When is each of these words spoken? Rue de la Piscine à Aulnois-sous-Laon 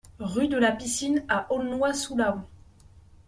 Rue 0.17 0.47
de 0.47 0.57
la 0.57 0.71
Piscine 0.71 1.23
à 1.29 1.45
Aulnois-sous-Laon 1.53 2.47